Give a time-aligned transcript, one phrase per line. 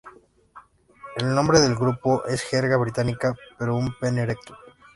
[1.15, 4.57] El nombre del grupo es jerga británica para un pene erecto.